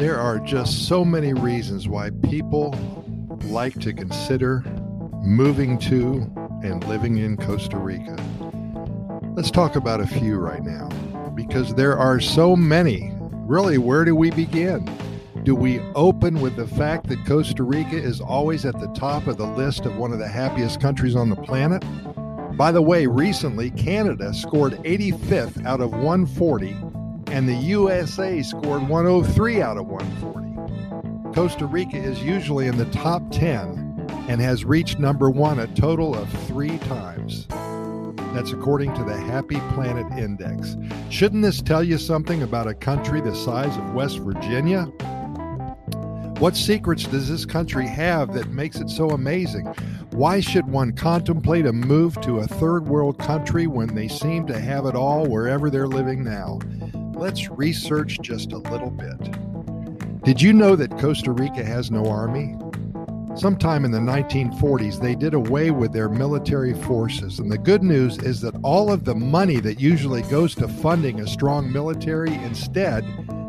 There 0.00 0.18
are 0.18 0.38
just 0.38 0.88
so 0.88 1.04
many 1.04 1.34
reasons 1.34 1.86
why 1.86 2.08
people 2.22 2.74
like 3.44 3.78
to 3.80 3.92
consider 3.92 4.64
moving 5.22 5.78
to 5.80 6.26
and 6.64 6.82
living 6.88 7.18
in 7.18 7.36
Costa 7.36 7.76
Rica. 7.76 8.16
Let's 9.36 9.50
talk 9.50 9.76
about 9.76 10.00
a 10.00 10.06
few 10.06 10.38
right 10.38 10.62
now 10.64 10.88
because 11.34 11.74
there 11.74 11.98
are 11.98 12.18
so 12.18 12.56
many. 12.56 13.12
Really, 13.44 13.76
where 13.76 14.06
do 14.06 14.16
we 14.16 14.30
begin? 14.30 14.90
Do 15.42 15.54
we 15.54 15.80
open 15.94 16.40
with 16.40 16.56
the 16.56 16.66
fact 16.66 17.08
that 17.08 17.26
Costa 17.26 17.62
Rica 17.62 17.96
is 17.96 18.22
always 18.22 18.64
at 18.64 18.80
the 18.80 18.90
top 18.94 19.26
of 19.26 19.36
the 19.36 19.48
list 19.48 19.84
of 19.84 19.98
one 19.98 20.14
of 20.14 20.18
the 20.18 20.28
happiest 20.28 20.80
countries 20.80 21.14
on 21.14 21.28
the 21.28 21.36
planet? 21.36 21.84
By 22.56 22.72
the 22.72 22.80
way, 22.80 23.06
recently 23.06 23.70
Canada 23.72 24.32
scored 24.32 24.82
85th 24.82 25.66
out 25.66 25.82
of 25.82 25.90
140 25.90 26.74
and 27.30 27.48
the 27.48 27.54
USA 27.54 28.42
scored 28.42 28.88
103 28.88 29.62
out 29.62 29.76
of 29.76 29.86
140. 29.86 31.32
Costa 31.32 31.64
Rica 31.64 31.96
is 31.96 32.22
usually 32.22 32.66
in 32.66 32.76
the 32.76 32.86
top 32.86 33.22
10 33.30 34.06
and 34.28 34.40
has 34.40 34.64
reached 34.64 34.98
number 34.98 35.30
one 35.30 35.60
a 35.60 35.66
total 35.68 36.14
of 36.14 36.28
three 36.46 36.78
times. 36.78 37.46
That's 38.34 38.52
according 38.52 38.94
to 38.94 39.04
the 39.04 39.16
Happy 39.16 39.60
Planet 39.74 40.06
Index. 40.18 40.76
Shouldn't 41.08 41.42
this 41.42 41.62
tell 41.62 41.82
you 41.82 41.98
something 41.98 42.42
about 42.42 42.66
a 42.66 42.74
country 42.74 43.20
the 43.20 43.34
size 43.34 43.76
of 43.76 43.94
West 43.94 44.18
Virginia? 44.18 44.84
What 46.40 46.56
secrets 46.56 47.04
does 47.04 47.28
this 47.28 47.44
country 47.44 47.86
have 47.86 48.32
that 48.34 48.50
makes 48.50 48.80
it 48.80 48.88
so 48.88 49.10
amazing? 49.10 49.66
Why 50.12 50.40
should 50.40 50.66
one 50.66 50.92
contemplate 50.92 51.66
a 51.66 51.72
move 51.72 52.20
to 52.22 52.38
a 52.38 52.46
third 52.46 52.88
world 52.88 53.18
country 53.18 53.66
when 53.66 53.94
they 53.94 54.08
seem 54.08 54.46
to 54.46 54.58
have 54.58 54.86
it 54.86 54.94
all 54.94 55.26
wherever 55.26 55.70
they're 55.70 55.86
living 55.86 56.24
now? 56.24 56.58
Let's 57.20 57.50
research 57.50 58.18
just 58.22 58.52
a 58.52 58.56
little 58.56 58.90
bit. 58.90 59.18
Did 60.24 60.40
you 60.40 60.54
know 60.54 60.74
that 60.74 60.98
Costa 60.98 61.32
Rica 61.32 61.62
has 61.62 61.90
no 61.90 62.06
army? 62.06 62.56
Sometime 63.36 63.84
in 63.84 63.90
the 63.90 63.98
1940s, 63.98 64.98
they 64.98 65.14
did 65.14 65.34
away 65.34 65.70
with 65.70 65.92
their 65.92 66.08
military 66.08 66.72
forces. 66.72 67.38
And 67.38 67.52
the 67.52 67.58
good 67.58 67.82
news 67.82 68.16
is 68.16 68.40
that 68.40 68.56
all 68.62 68.90
of 68.90 69.04
the 69.04 69.14
money 69.14 69.60
that 69.60 69.78
usually 69.78 70.22
goes 70.22 70.54
to 70.56 70.66
funding 70.66 71.20
a 71.20 71.26
strong 71.26 71.70
military 71.70 72.32
instead 72.36 73.04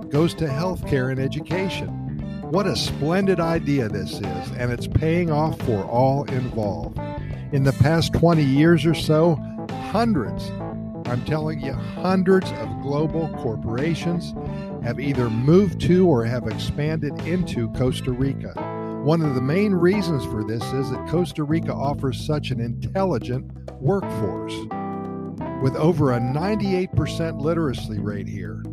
goes 0.10 0.34
to 0.34 0.48
healthcare 0.48 1.10
and 1.10 1.20
education. 1.20 1.88
What 2.52 2.68
a 2.68 2.76
splendid 2.76 3.40
idea 3.40 3.88
this 3.88 4.16
is, 4.16 4.52
and 4.58 4.70
it's 4.70 4.88
paying 4.88 5.32
off 5.32 5.58
for 5.62 5.86
all 5.86 6.26
involved. 6.26 7.00
In 7.54 7.64
the 7.64 7.74
past 7.74 8.12
20 8.14 8.44
years 8.44 8.86
or 8.86 8.94
so, 8.94 9.36
hundreds 9.92 10.52
I'm 11.12 11.26
telling 11.26 11.60
you, 11.60 11.74
hundreds 11.74 12.50
of 12.54 12.82
global 12.82 13.28
corporations 13.40 14.34
have 14.82 14.98
either 14.98 15.30
moved 15.30 15.82
to 15.82 16.08
or 16.08 16.24
have 16.24 16.48
expanded 16.48 17.12
into 17.28 17.70
Costa 17.74 18.14
Rica. 18.14 18.54
One 19.04 19.22
of 19.22 19.36
the 19.36 19.42
main 19.42 19.74
reasons 19.74 20.24
for 20.24 20.46
this 20.46 20.64
is 20.72 20.90
that 20.90 21.10
Costa 21.10 21.44
Rica 21.44 21.74
offers 21.74 22.26
such 22.26 22.52
an 22.52 22.62
intelligent 22.62 23.52
workforce. 23.82 24.56
With 25.62 25.76
over 25.76 26.14
a 26.14 26.20
98% 26.22 27.42
literacy 27.42 28.00
rate 28.00 28.30
here, 28.30 28.64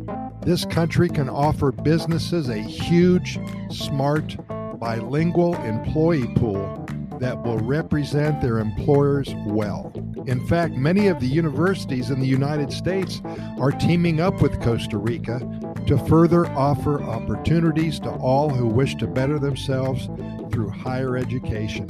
this 0.41 0.63
country 0.63 1.09
can 1.09 1.27
offer 1.27 1.73
businesses 1.73 2.47
a 2.47 2.57
huge, 2.57 3.37
smart, 3.69 4.37
bilingual 4.79 5.55
employee 5.55 6.33
pool 6.35 6.85
that 7.19 7.43
will 7.43 7.59
represent 7.59 8.39
their 8.39 8.59
employers 8.59 9.35
well. 9.45 9.91
In 10.29 10.45
fact, 10.45 10.75
many 10.75 11.07
of 11.07 11.19
the 11.19 11.25
universities 11.25 12.11
in 12.11 12.19
the 12.19 12.27
United 12.27 12.71
States 12.71 13.19
are 13.57 13.71
teaming 13.71 14.21
up 14.21 14.43
with 14.43 14.61
Costa 14.61 14.99
Rica 14.99 15.39
to 15.87 15.97
further 16.05 16.45
offer 16.51 17.01
opportunities 17.01 17.99
to 18.01 18.11
all 18.11 18.47
who 18.47 18.67
wish 18.67 18.93
to 18.97 19.07
better 19.07 19.39
themselves 19.39 20.07
through 20.51 20.69
higher 20.69 21.17
education. 21.17 21.87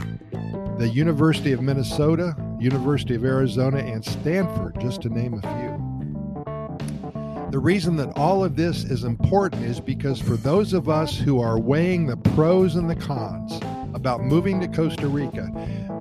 The 0.77 0.87
University 0.87 1.51
of 1.51 1.61
Minnesota, 1.61 2.33
University 2.61 3.15
of 3.15 3.25
Arizona, 3.25 3.79
and 3.79 4.05
Stanford, 4.05 4.79
just 4.79 5.01
to 5.01 5.09
name 5.09 5.33
a 5.33 5.41
few. 5.41 5.89
The 7.51 7.59
reason 7.59 7.97
that 7.97 8.17
all 8.17 8.45
of 8.45 8.55
this 8.55 8.85
is 8.85 9.03
important 9.03 9.65
is 9.65 9.81
because 9.81 10.21
for 10.21 10.37
those 10.37 10.71
of 10.71 10.87
us 10.87 11.17
who 11.17 11.41
are 11.41 11.59
weighing 11.59 12.07
the 12.07 12.15
pros 12.15 12.77
and 12.77 12.89
the 12.89 12.95
cons, 12.95 13.59
about 13.99 14.23
moving 14.23 14.61
to 14.61 14.67
Costa 14.69 15.09
Rica, 15.09 15.51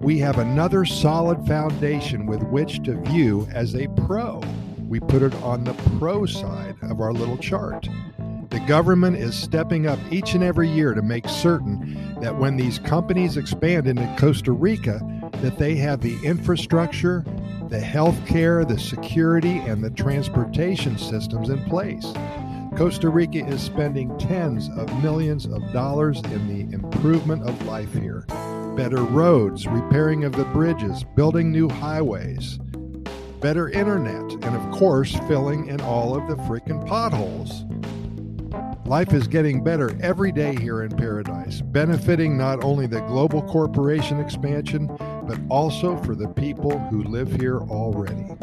we 0.00 0.20
have 0.20 0.38
another 0.38 0.84
solid 0.84 1.44
foundation 1.48 2.26
with 2.26 2.40
which 2.44 2.80
to 2.84 2.94
view 3.00 3.48
as 3.52 3.74
a 3.74 3.88
pro. 4.06 4.40
We 4.86 5.00
put 5.00 5.22
it 5.22 5.34
on 5.42 5.64
the 5.64 5.74
pro 5.98 6.24
side 6.24 6.76
of 6.82 7.00
our 7.00 7.12
little 7.12 7.36
chart. 7.36 7.88
The 8.50 8.60
government 8.68 9.16
is 9.16 9.34
stepping 9.34 9.88
up 9.88 9.98
each 10.12 10.34
and 10.34 10.44
every 10.44 10.68
year 10.68 10.94
to 10.94 11.02
make 11.02 11.28
certain 11.28 12.16
that 12.20 12.36
when 12.36 12.56
these 12.56 12.78
companies 12.78 13.36
expand 13.36 13.88
into 13.88 14.14
Costa 14.16 14.52
Rica, 14.52 15.00
that 15.42 15.58
they 15.58 15.74
have 15.74 16.00
the 16.00 16.24
infrastructure, 16.24 17.24
the 17.68 17.80
health 17.80 18.24
care, 18.28 18.64
the 18.64 18.78
security, 18.78 19.58
and 19.58 19.82
the 19.82 19.90
transportation 19.90 20.96
systems 20.96 21.48
in 21.48 21.64
place. 21.64 22.06
Costa 22.78 23.08
Rica 23.08 23.44
is 23.44 23.60
spending 23.60 24.16
tens 24.18 24.68
of 24.78 25.02
millions 25.02 25.46
of 25.46 25.72
dollars 25.72 26.22
in 26.26 26.46
the 26.46 26.72
improvement 26.72 27.42
of 27.42 27.66
life 27.66 27.92
here. 27.92 28.24
Better 28.76 29.02
roads, 29.02 29.66
repairing 29.66 30.22
of 30.22 30.30
the 30.30 30.44
bridges, 30.44 31.02
building 31.16 31.50
new 31.50 31.68
highways, 31.68 32.58
better 33.40 33.68
internet, 33.70 34.30
and 34.30 34.54
of 34.54 34.70
course, 34.70 35.16
filling 35.26 35.66
in 35.66 35.80
all 35.80 36.16
of 36.16 36.28
the 36.28 36.36
freaking 36.44 36.86
potholes. 36.86 37.64
Life 38.86 39.12
is 39.12 39.26
getting 39.26 39.64
better 39.64 39.98
every 40.00 40.30
day 40.30 40.54
here 40.54 40.84
in 40.84 40.96
paradise, 40.96 41.60
benefiting 41.60 42.38
not 42.38 42.62
only 42.62 42.86
the 42.86 43.00
global 43.00 43.42
corporation 43.42 44.20
expansion, 44.20 44.86
but 45.26 45.40
also 45.50 45.96
for 46.04 46.14
the 46.14 46.28
people 46.28 46.78
who 46.78 47.02
live 47.02 47.40
here 47.40 47.58
already. 47.58 48.36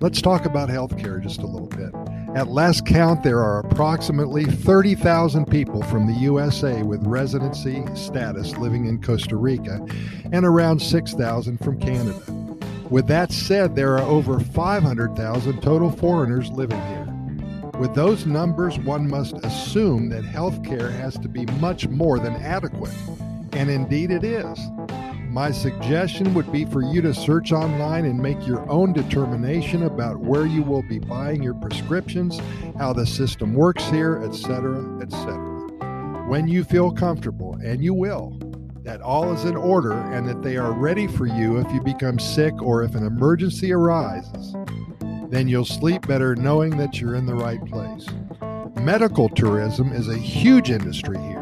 Let's 0.00 0.20
talk 0.20 0.44
about 0.44 0.70
healthcare 0.70 1.22
just 1.22 1.38
a 1.42 1.46
little 1.46 1.68
bit. 1.68 1.94
At 2.34 2.46
last 2.46 2.86
count, 2.86 3.24
there 3.24 3.40
are 3.40 3.58
approximately 3.58 4.44
30,000 4.44 5.46
people 5.46 5.82
from 5.82 6.06
the 6.06 6.18
USA 6.20 6.84
with 6.84 7.04
residency 7.04 7.84
status 7.94 8.56
living 8.56 8.86
in 8.86 9.02
Costa 9.02 9.34
Rica 9.34 9.84
and 10.32 10.46
around 10.46 10.80
6,000 10.80 11.58
from 11.58 11.80
Canada. 11.80 12.20
With 12.88 13.08
that 13.08 13.32
said, 13.32 13.74
there 13.74 13.98
are 13.98 14.08
over 14.08 14.38
500,000 14.38 15.60
total 15.60 15.90
foreigners 15.90 16.50
living 16.50 16.80
here. 16.82 17.08
With 17.80 17.96
those 17.96 18.26
numbers, 18.26 18.78
one 18.78 19.10
must 19.10 19.34
assume 19.44 20.08
that 20.10 20.22
healthcare 20.22 20.92
has 20.92 21.18
to 21.18 21.28
be 21.28 21.46
much 21.60 21.88
more 21.88 22.20
than 22.20 22.36
adequate. 22.36 22.94
And 23.52 23.68
indeed 23.68 24.12
it 24.12 24.22
is. 24.22 24.58
My 25.30 25.52
suggestion 25.52 26.34
would 26.34 26.50
be 26.50 26.64
for 26.64 26.82
you 26.82 27.00
to 27.02 27.14
search 27.14 27.52
online 27.52 28.04
and 28.04 28.18
make 28.18 28.44
your 28.48 28.68
own 28.68 28.92
determination 28.92 29.84
about 29.84 30.18
where 30.18 30.44
you 30.44 30.60
will 30.60 30.82
be 30.82 30.98
buying 30.98 31.40
your 31.40 31.54
prescriptions, 31.54 32.40
how 32.76 32.92
the 32.92 33.06
system 33.06 33.54
works 33.54 33.84
here, 33.90 34.20
etc., 34.24 35.00
etc. 35.00 35.36
When 36.26 36.48
you 36.48 36.64
feel 36.64 36.90
comfortable, 36.90 37.54
and 37.62 37.80
you 37.82 37.94
will, 37.94 38.36
that 38.82 39.00
all 39.02 39.32
is 39.32 39.44
in 39.44 39.54
order 39.54 39.92
and 39.92 40.28
that 40.28 40.42
they 40.42 40.56
are 40.56 40.72
ready 40.72 41.06
for 41.06 41.26
you 41.26 41.58
if 41.58 41.72
you 41.72 41.80
become 41.80 42.18
sick 42.18 42.60
or 42.60 42.82
if 42.82 42.96
an 42.96 43.06
emergency 43.06 43.72
arises, 43.72 44.56
then 45.28 45.46
you'll 45.46 45.64
sleep 45.64 46.08
better 46.08 46.34
knowing 46.34 46.76
that 46.76 47.00
you're 47.00 47.14
in 47.14 47.26
the 47.26 47.34
right 47.36 47.64
place. 47.66 48.04
Medical 48.80 49.28
tourism 49.28 49.92
is 49.92 50.08
a 50.08 50.18
huge 50.18 50.72
industry 50.72 51.18
here. 51.18 51.39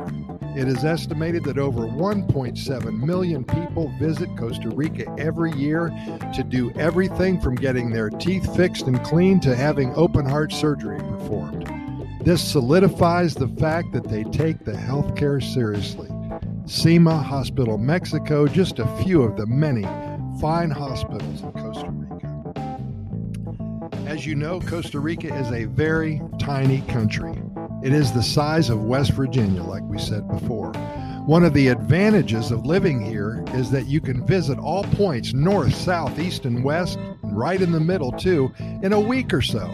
It 0.59 0.67
is 0.67 0.85
estimated 0.85 1.45
that 1.45 1.57
over 1.57 1.83
1.7 1.83 3.01
million 3.01 3.45
people 3.45 3.93
visit 4.01 4.29
Costa 4.37 4.71
Rica 4.71 5.05
every 5.17 5.53
year 5.53 5.91
to 6.35 6.43
do 6.43 6.73
everything 6.73 7.41
from 7.41 7.55
getting 7.55 7.93
their 7.93 8.11
teeth 8.11 8.57
fixed 8.57 8.89
and 8.89 9.01
cleaned 9.05 9.41
to 9.43 9.55
having 9.55 9.95
open 9.95 10.27
heart 10.27 10.51
surgery 10.51 10.99
performed. 10.99 11.71
This 12.25 12.43
solidifies 12.43 13.37
the 13.37 13.47
fact 13.47 13.93
that 13.93 14.09
they 14.09 14.25
take 14.25 14.65
the 14.65 14.73
healthcare 14.73 15.41
seriously. 15.41 16.11
CIMA 16.67 17.23
Hospital 17.23 17.79
Mexico, 17.79 18.49
just 18.49 18.81
a 18.81 18.97
few 19.05 19.23
of 19.23 19.37
the 19.37 19.47
many 19.47 19.85
fine 20.41 20.71
hospitals 20.71 21.41
in 21.41 21.53
Costa 21.53 21.89
Rica. 21.89 22.19
As 24.09 24.27
you 24.27 24.35
know, 24.35 24.59
Costa 24.59 24.99
Rica 24.99 25.33
is 25.33 25.53
a 25.53 25.67
very 25.67 26.21
tiny 26.41 26.81
country. 26.89 27.41
It 27.81 27.93
is 27.93 28.11
the 28.11 28.23
size 28.23 28.71
of 28.71 28.83
West 28.83 29.13
Virginia, 29.13 29.63
like 29.63 29.85
we 29.85 29.99
said 29.99 30.27
before. 30.27 30.73
One 31.27 31.45
of 31.45 31.55
the 31.55 31.69
advantages 31.69 32.51
of 32.51 32.67
living 32.67 33.01
here 33.01 33.45
is 33.55 33.71
that 33.71 33.87
you 33.87 34.01
can 34.01 34.27
visit 34.27 34.59
all 34.59 34.83
points 34.83 35.33
north, 35.33 35.75
south, 35.75 36.19
east, 36.19 36.45
and 36.45 36.65
west, 36.65 36.99
and 36.99 37.39
right 37.39 37.61
in 37.61 37.71
the 37.71 37.79
middle, 37.79 38.11
too, 38.11 38.53
in 38.83 38.93
a 38.93 39.01
week 39.01 39.33
or 39.33 39.43
so. 39.43 39.71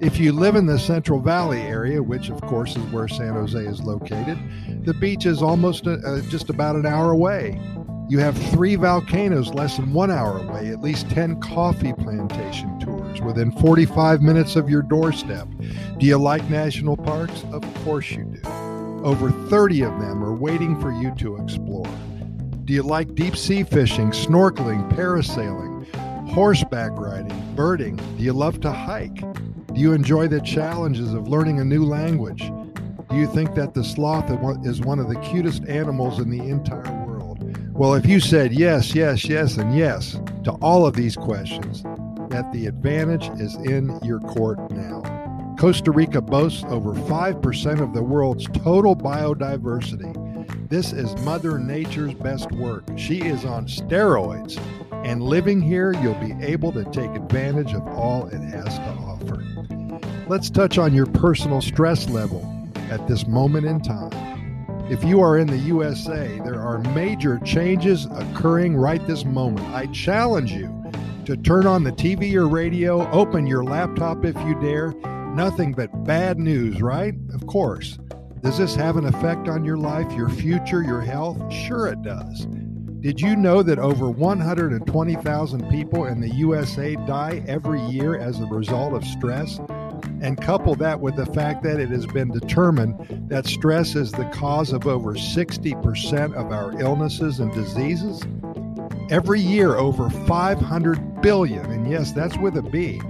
If 0.00 0.18
you 0.18 0.32
live 0.32 0.56
in 0.56 0.64
the 0.64 0.78
Central 0.78 1.20
Valley 1.20 1.60
area, 1.60 2.02
which 2.02 2.30
of 2.30 2.40
course 2.40 2.74
is 2.74 2.84
where 2.90 3.06
San 3.06 3.34
Jose 3.34 3.58
is 3.58 3.82
located, 3.82 4.38
the 4.84 4.94
beach 4.94 5.26
is 5.26 5.42
almost 5.42 5.86
a, 5.86 5.94
uh, 5.94 6.22
just 6.22 6.48
about 6.48 6.76
an 6.76 6.86
hour 6.86 7.10
away. 7.10 7.60
You 8.08 8.18
have 8.18 8.36
three 8.50 8.76
volcanoes 8.76 9.54
less 9.54 9.76
than 9.76 9.92
one 9.92 10.10
hour 10.10 10.38
away, 10.38 10.68
at 10.68 10.80
least 10.80 11.08
10 11.10 11.40
coffee 11.40 11.92
plantation 11.94 12.78
tours 12.78 13.20
within 13.22 13.52
45 13.52 14.20
minutes 14.20 14.56
of 14.56 14.68
your 14.68 14.82
doorstep. 14.82 15.48
Do 15.98 16.06
you 16.06 16.18
like 16.18 16.48
national 16.50 16.96
parks? 16.96 17.44
Of 17.52 17.62
course 17.84 18.10
you 18.10 18.24
do. 18.24 18.48
Over 19.02 19.30
30 19.48 19.82
of 19.82 19.98
them 19.98 20.22
are 20.22 20.34
waiting 20.34 20.78
for 20.80 20.92
you 20.92 21.14
to 21.16 21.36
explore. 21.36 21.88
Do 22.64 22.72
you 22.72 22.82
like 22.82 23.14
deep 23.14 23.36
sea 23.36 23.64
fishing, 23.64 24.10
snorkeling, 24.10 24.88
parasailing, 24.92 25.92
horseback 26.28 26.92
riding, 26.92 27.54
birding? 27.54 27.96
Do 27.96 28.22
you 28.22 28.32
love 28.32 28.60
to 28.60 28.72
hike? 28.72 29.20
Do 29.72 29.80
you 29.80 29.92
enjoy 29.92 30.28
the 30.28 30.40
challenges 30.40 31.14
of 31.14 31.28
learning 31.28 31.60
a 31.60 31.64
new 31.64 31.84
language? 31.84 32.52
Do 33.10 33.16
you 33.16 33.26
think 33.26 33.54
that 33.54 33.74
the 33.74 33.84
sloth 33.84 34.30
is 34.64 34.80
one 34.80 34.98
of 34.98 35.08
the 35.08 35.18
cutest 35.20 35.64
animals 35.66 36.18
in 36.18 36.30
the 36.30 36.40
entire 36.40 36.82
world? 36.82 37.01
Well, 37.74 37.94
if 37.94 38.04
you 38.04 38.20
said 38.20 38.52
yes, 38.52 38.94
yes, 38.94 39.24
yes, 39.24 39.56
and 39.56 39.74
yes 39.74 40.20
to 40.44 40.52
all 40.60 40.86
of 40.86 40.94
these 40.94 41.16
questions, 41.16 41.82
that 42.28 42.50
the 42.52 42.66
advantage 42.66 43.28
is 43.40 43.54
in 43.56 43.98
your 44.02 44.20
court 44.20 44.70
now. 44.70 45.02
Costa 45.58 45.90
Rica 45.90 46.20
boasts 46.20 46.64
over 46.64 46.92
5% 46.92 47.80
of 47.80 47.94
the 47.94 48.02
world's 48.02 48.46
total 48.48 48.94
biodiversity. 48.94 50.12
This 50.68 50.92
is 50.92 51.16
Mother 51.22 51.58
Nature's 51.58 52.12
best 52.14 52.52
work. 52.52 52.84
She 52.96 53.22
is 53.22 53.46
on 53.46 53.66
steroids, 53.66 54.60
and 55.04 55.22
living 55.22 55.62
here, 55.62 55.92
you'll 55.94 56.14
be 56.14 56.34
able 56.44 56.72
to 56.72 56.84
take 56.84 57.10
advantage 57.10 57.72
of 57.72 57.86
all 57.88 58.26
it 58.26 58.40
has 58.40 58.78
to 58.78 58.90
offer. 59.00 59.44
Let's 60.28 60.50
touch 60.50 60.76
on 60.76 60.92
your 60.92 61.06
personal 61.06 61.62
stress 61.62 62.08
level 62.10 62.46
at 62.90 63.08
this 63.08 63.26
moment 63.26 63.66
in 63.66 63.80
time. 63.80 64.31
If 64.90 65.04
you 65.04 65.20
are 65.20 65.38
in 65.38 65.46
the 65.46 65.58
USA, 65.58 66.40
there 66.44 66.60
are 66.60 66.78
major 66.94 67.38
changes 67.38 68.06
occurring 68.06 68.76
right 68.76 69.04
this 69.06 69.24
moment. 69.24 69.66
I 69.68 69.86
challenge 69.86 70.52
you 70.52 70.68
to 71.24 71.36
turn 71.36 71.66
on 71.66 71.84
the 71.84 71.92
TV 71.92 72.34
or 72.34 72.48
radio, 72.48 73.08
open 73.10 73.46
your 73.46 73.64
laptop 73.64 74.24
if 74.24 74.36
you 74.44 74.60
dare. 74.60 74.92
Nothing 75.34 75.72
but 75.72 76.04
bad 76.04 76.38
news, 76.38 76.82
right? 76.82 77.14
Of 77.32 77.46
course. 77.46 77.98
Does 78.42 78.58
this 78.58 78.74
have 78.74 78.96
an 78.96 79.06
effect 79.06 79.48
on 79.48 79.64
your 79.64 79.78
life, 79.78 80.12
your 80.12 80.28
future, 80.28 80.82
your 80.82 81.00
health? 81.00 81.52
Sure, 81.52 81.86
it 81.86 82.02
does. 82.02 82.46
Did 83.00 83.20
you 83.20 83.36
know 83.36 83.62
that 83.62 83.78
over 83.78 84.10
120,000 84.10 85.70
people 85.70 86.06
in 86.06 86.20
the 86.20 86.30
USA 86.34 86.96
die 87.06 87.42
every 87.46 87.80
year 87.82 88.18
as 88.18 88.40
a 88.40 88.46
result 88.46 88.94
of 88.94 89.04
stress? 89.04 89.58
And 90.22 90.40
couple 90.40 90.74
that 90.76 91.00
with 91.00 91.16
the 91.16 91.26
fact 91.26 91.64
that 91.64 91.80
it 91.80 91.90
has 91.90 92.06
been 92.06 92.30
determined 92.30 93.28
that 93.28 93.44
stress 93.44 93.96
is 93.96 94.12
the 94.12 94.24
cause 94.26 94.72
of 94.72 94.86
over 94.86 95.14
60% 95.14 96.34
of 96.34 96.52
our 96.52 96.80
illnesses 96.80 97.40
and 97.40 97.52
diseases. 97.52 98.22
Every 99.10 99.40
year, 99.40 99.74
over 99.76 100.08
500 100.08 101.20
billion, 101.20 101.66
and 101.66 101.90
yes, 101.90 102.12
that's 102.12 102.38
with 102.38 102.56
a 102.56 102.62
B, 102.62 103.00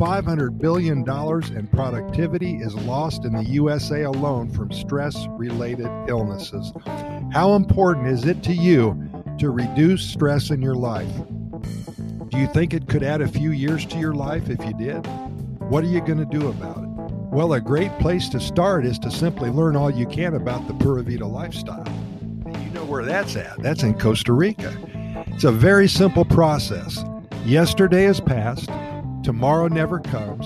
$500 0.00 0.58
billion 0.58 0.98
in 0.98 1.66
productivity 1.68 2.56
is 2.56 2.74
lost 2.74 3.24
in 3.24 3.32
the 3.32 3.44
USA 3.44 4.02
alone 4.02 4.50
from 4.50 4.70
stress 4.70 5.26
related 5.30 5.88
illnesses. 6.08 6.72
How 7.32 7.54
important 7.54 8.06
is 8.06 8.26
it 8.26 8.42
to 8.44 8.52
you 8.52 9.10
to 9.38 9.50
reduce 9.50 10.02
stress 10.02 10.50
in 10.50 10.60
your 10.60 10.74
life? 10.74 11.10
Do 12.28 12.38
you 12.38 12.46
think 12.48 12.74
it 12.74 12.86
could 12.86 13.02
add 13.02 13.22
a 13.22 13.28
few 13.28 13.50
years 13.50 13.86
to 13.86 13.98
your 13.98 14.14
life 14.14 14.48
if 14.50 14.64
you 14.64 14.74
did? 14.74 15.06
What 15.70 15.84
are 15.84 15.86
you 15.86 16.00
going 16.00 16.18
to 16.18 16.24
do 16.24 16.48
about 16.48 16.78
it? 16.78 16.88
Well, 17.30 17.52
a 17.52 17.60
great 17.60 17.96
place 18.00 18.28
to 18.30 18.40
start 18.40 18.84
is 18.84 18.98
to 18.98 19.08
simply 19.08 19.50
learn 19.50 19.76
all 19.76 19.88
you 19.88 20.04
can 20.04 20.34
about 20.34 20.66
the 20.66 20.74
Pura 20.74 21.04
Vida 21.04 21.24
lifestyle. 21.24 21.86
And 22.44 22.56
you 22.56 22.70
know 22.72 22.84
where 22.84 23.04
that's 23.04 23.36
at. 23.36 23.56
That's 23.62 23.84
in 23.84 23.96
Costa 23.96 24.32
Rica. 24.32 24.76
It's 25.28 25.44
a 25.44 25.52
very 25.52 25.86
simple 25.86 26.24
process. 26.24 27.04
Yesterday 27.44 28.06
is 28.06 28.18
past, 28.18 28.68
tomorrow 29.22 29.68
never 29.68 30.00
comes. 30.00 30.44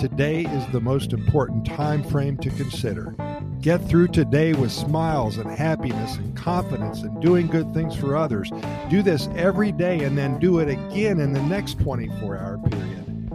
Today 0.00 0.44
is 0.44 0.66
the 0.72 0.80
most 0.80 1.12
important 1.12 1.64
time 1.64 2.02
frame 2.02 2.36
to 2.38 2.50
consider. 2.50 3.14
Get 3.60 3.78
through 3.88 4.08
today 4.08 4.54
with 4.54 4.72
smiles 4.72 5.38
and 5.38 5.48
happiness 5.52 6.16
and 6.16 6.36
confidence 6.36 7.02
and 7.02 7.22
doing 7.22 7.46
good 7.46 7.72
things 7.74 7.94
for 7.94 8.16
others. 8.16 8.50
Do 8.90 9.02
this 9.02 9.28
every 9.36 9.70
day 9.70 10.02
and 10.02 10.18
then 10.18 10.40
do 10.40 10.58
it 10.58 10.68
again 10.68 11.20
in 11.20 11.32
the 11.32 11.42
next 11.44 11.78
24 11.78 12.36
hour 12.36 12.58
period 12.58 12.93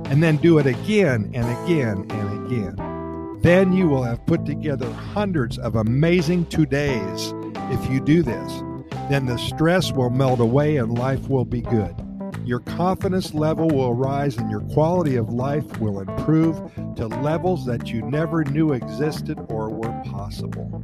and 0.10 0.22
then 0.22 0.38
do 0.38 0.58
it 0.58 0.66
again 0.66 1.32
and 1.34 1.46
again 1.64 2.06
and 2.10 2.46
again. 2.46 3.40
Then 3.42 3.72
you 3.72 3.88
will 3.88 4.04
have 4.04 4.26
put 4.26 4.46
together 4.46 4.92
hundreds 4.92 5.58
of 5.58 5.76
amazing 5.76 6.48
two 6.48 6.66
days. 6.66 7.34
If 7.72 7.90
you 7.90 8.02
do 8.02 8.24
this, 8.24 8.64
then 9.10 9.26
the 9.26 9.38
stress 9.38 9.92
will 9.92 10.10
melt 10.10 10.40
away 10.40 10.78
and 10.78 10.98
life 10.98 11.30
will 11.30 11.46
be 11.46 11.62
good. 11.62 11.96
Your 12.44 12.60
confidence 12.60 13.34
level 13.34 13.68
will 13.68 13.94
rise 13.94 14.38
and 14.38 14.50
your 14.50 14.62
quality 14.62 15.16
of 15.16 15.30
life 15.30 15.80
will 15.80 16.00
improve 16.00 16.58
to 16.96 17.08
levels 17.08 17.66
that 17.66 17.90
you 17.90 18.02
never 18.02 18.44
knew 18.44 18.74
existed 18.74 19.38
or 19.50 19.70
were 19.70 20.02
possible. 20.06 20.84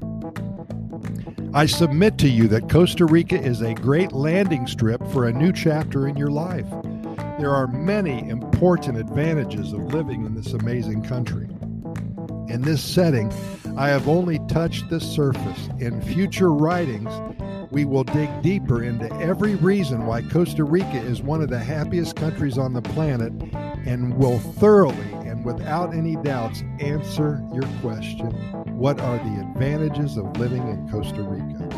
I 1.53 1.65
submit 1.65 2.17
to 2.19 2.29
you 2.29 2.47
that 2.49 2.69
Costa 2.69 3.05
Rica 3.05 3.41
is 3.41 3.61
a 3.61 3.73
great 3.73 4.11
landing 4.11 4.67
strip 4.67 5.05
for 5.07 5.25
a 5.25 5.33
new 5.33 5.51
chapter 5.51 6.07
in 6.07 6.17
your 6.17 6.29
life. 6.29 6.67
There 7.39 7.53
are 7.53 7.67
many 7.67 8.29
important 8.55 8.97
advantages 8.97 9.73
of 9.73 9.81
living 9.93 10.25
in 10.25 10.33
this 10.33 10.53
amazing 10.53 11.03
country. 11.03 11.45
In 12.47 12.61
this 12.61 12.81
setting, 12.81 13.29
I 13.75 13.89
have 13.89 14.07
only 14.07 14.39
touched 14.47 14.89
the 14.89 15.01
surface. 15.01 15.67
In 15.79 16.01
future 16.01 16.53
writings, 16.53 17.11
we 17.69 17.83
will 17.83 18.05
dig 18.05 18.29
deeper 18.41 18.81
into 18.81 19.13
every 19.15 19.55
reason 19.55 20.05
why 20.05 20.21
Costa 20.21 20.63
Rica 20.63 20.95
is 21.01 21.21
one 21.21 21.41
of 21.41 21.49
the 21.49 21.59
happiest 21.59 22.15
countries 22.15 22.57
on 22.57 22.71
the 22.71 22.81
planet 22.81 23.33
and 23.85 24.15
will 24.15 24.39
thoroughly 24.39 25.11
and 25.27 25.43
without 25.43 25.93
any 25.93 26.15
doubts 26.15 26.63
answer 26.79 27.43
your 27.53 27.67
question 27.81 28.31
What 28.77 29.01
are 29.01 29.17
the 29.17 29.49
advantages 29.51 30.15
of 30.15 30.37
living 30.37 30.65
in 30.65 30.89
Costa 30.89 31.23
Rica? 31.23 31.69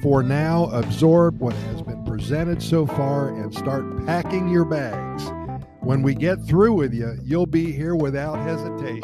For 0.00 0.22
now, 0.22 0.66
absorb 0.66 1.40
what 1.40 1.54
has 1.54 1.82
been 1.82 2.04
presented 2.04 2.62
so 2.62 2.86
far 2.86 3.30
and 3.30 3.52
start 3.52 4.06
packing 4.06 4.48
your 4.48 4.64
bags. 4.64 5.28
When 5.82 6.02
we 6.02 6.14
get 6.14 6.44
through 6.44 6.74
with 6.74 6.92
you, 6.92 7.18
you'll 7.22 7.46
be 7.46 7.72
here 7.72 7.94
without 7.94 8.38
hesitation. 8.38 9.00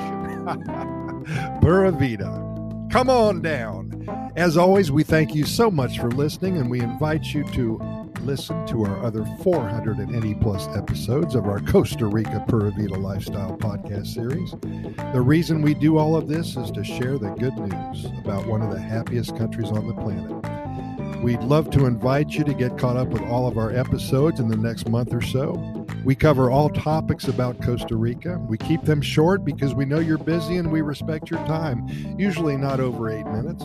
Pura 1.61 1.91
Vida. 1.91 2.43
Come 2.91 3.11
on 3.11 3.41
down. 3.41 4.33
As 4.37 4.57
always, 4.57 4.93
we 4.93 5.03
thank 5.03 5.35
you 5.35 5.45
so 5.47 5.71
much 5.71 5.99
for 5.99 6.11
listening 6.11 6.59
and 6.59 6.71
we 6.71 6.81
invite 6.81 7.25
you 7.35 7.45
to 7.53 7.81
listen 8.21 8.67
to 8.67 8.85
our 8.85 9.05
other 9.05 9.25
480 9.43 10.35
plus 10.35 10.69
episodes 10.77 11.35
of 11.35 11.47
our 11.47 11.61
Costa 11.61 12.07
Rica 12.07 12.45
Pura 12.47 12.71
Vida 12.73 12.95
Lifestyle 12.95 13.57
podcast 13.57 14.09
series. 14.09 14.51
The 15.15 15.21
reason 15.21 15.63
we 15.63 15.75
do 15.75 15.97
all 15.97 16.15
of 16.15 16.29
this 16.29 16.57
is 16.57 16.71
to 16.73 16.85
share 16.85 17.19
the 17.19 17.31
good 17.31 17.57
news 17.57 18.05
about 18.19 18.47
one 18.47 18.63
of 18.63 18.71
the 18.71 18.81
happiest 18.81 19.37
countries 19.37 19.71
on 19.71 19.87
the 19.87 19.95
planet. 19.95 21.23
We'd 21.23 21.43
love 21.43 21.71
to 21.71 21.87
invite 21.87 22.31
you 22.31 22.45
to 22.45 22.55
get 22.55 22.77
caught 22.79 22.97
up 22.97 23.09
with 23.09 23.23
all 23.23 23.49
of 23.49 23.57
our 23.57 23.75
episodes 23.75 24.41
in 24.41 24.49
the 24.49 24.57
next 24.57 24.89
month 24.89 25.15
or 25.15 25.23
so. 25.23 25.55
We 26.07 26.15
cover 26.15 26.53
all 26.53 26.71
topics 26.71 27.27
about 27.27 27.61
Costa 27.61 27.97
Rica. 27.97 28.39
We 28.39 28.59
keep 28.59 28.85
them 28.85 29.03
short 29.03 29.45
because 29.45 29.75
we 29.75 29.85
know 29.85 29.99
you're 29.99 30.19
busy 30.19 30.57
and 30.57 30.71
we 30.71 30.81
respect 30.81 31.33
your 31.33 31.45
time, 31.47 31.85
usually 32.17 32.57
not 32.57 32.79
over 32.79 33.11
eight 33.11 33.27
minutes. 33.27 33.65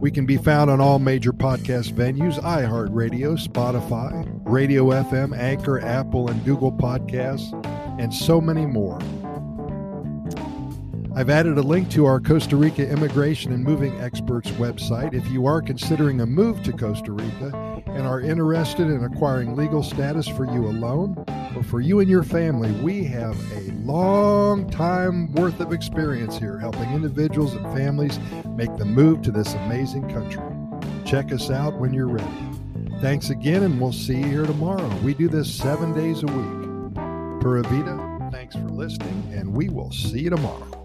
We 0.00 0.10
can 0.10 0.26
be 0.26 0.38
found 0.38 0.72
on 0.72 0.80
all 0.80 0.98
major 0.98 1.32
podcast 1.32 1.92
venues 1.92 2.42
iHeartRadio, 2.42 3.38
Spotify, 3.38 4.28
Radio 4.44 4.86
FM, 4.86 5.38
Anchor, 5.38 5.78
Apple, 5.78 6.28
and 6.28 6.44
Google 6.44 6.72
Podcasts, 6.72 7.52
and 8.00 8.12
so 8.12 8.40
many 8.40 8.66
more. 8.66 8.98
I've 11.16 11.30
added 11.30 11.56
a 11.56 11.62
link 11.62 11.90
to 11.92 12.04
our 12.04 12.20
Costa 12.20 12.58
Rica 12.58 12.86
Immigration 12.86 13.50
and 13.50 13.64
Moving 13.64 13.98
Experts 14.02 14.50
website. 14.50 15.14
If 15.14 15.26
you 15.30 15.46
are 15.46 15.62
considering 15.62 16.20
a 16.20 16.26
move 16.26 16.62
to 16.64 16.72
Costa 16.72 17.10
Rica 17.10 17.82
and 17.86 18.06
are 18.06 18.20
interested 18.20 18.88
in 18.88 19.02
acquiring 19.02 19.56
legal 19.56 19.82
status 19.82 20.28
for 20.28 20.44
you 20.44 20.66
alone 20.66 21.24
or 21.56 21.62
for 21.62 21.80
you 21.80 22.00
and 22.00 22.10
your 22.10 22.22
family, 22.22 22.70
we 22.82 23.02
have 23.04 23.34
a 23.54 23.72
long 23.76 24.68
time 24.68 25.32
worth 25.32 25.58
of 25.58 25.72
experience 25.72 26.36
here 26.36 26.58
helping 26.58 26.92
individuals 26.92 27.54
and 27.54 27.64
families 27.74 28.18
make 28.48 28.76
the 28.76 28.84
move 28.84 29.22
to 29.22 29.30
this 29.30 29.54
amazing 29.54 30.06
country. 30.10 30.44
Check 31.06 31.32
us 31.32 31.48
out 31.50 31.78
when 31.78 31.94
you're 31.94 32.08
ready. 32.08 32.28
Thanks 33.00 33.30
again, 33.30 33.62
and 33.62 33.80
we'll 33.80 33.90
see 33.90 34.18
you 34.18 34.26
here 34.26 34.44
tomorrow. 34.44 34.94
We 35.02 35.14
do 35.14 35.30
this 35.30 35.50
seven 35.50 35.94
days 35.94 36.22
a 36.22 36.26
week. 36.26 36.94
Pura 37.40 37.62
Vida, 37.62 38.28
thanks 38.30 38.54
for 38.54 38.68
listening, 38.68 39.32
and 39.32 39.54
we 39.54 39.70
will 39.70 39.92
see 39.92 40.20
you 40.20 40.28
tomorrow. 40.28 40.75